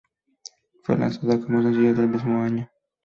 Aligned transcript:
Fue 0.81 0.97
lanzada 0.97 1.39
como 1.39 1.61
sencillo 1.61 1.89
en 1.91 1.97
el 1.99 2.07
mismo 2.07 2.41
año. 2.41 2.67